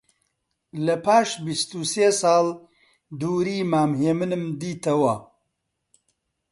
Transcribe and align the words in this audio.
لە 0.85 0.95
پاش 1.05 1.29
بیست 1.45 1.71
و 1.79 1.81
سێ 1.93 2.07
ساڵ 2.21 2.45
دووری، 3.19 3.57
مام 3.71 3.91
هێمنیم 4.01 4.45
دیتەوە 4.59 5.15